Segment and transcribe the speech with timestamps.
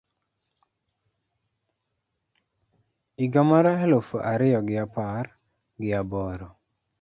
[3.17, 5.25] higa mar eluf ario gi apar
[5.81, 6.49] gi aboro